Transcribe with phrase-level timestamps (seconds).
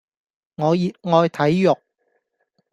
[0.55, 1.77] 我熱愛睇肉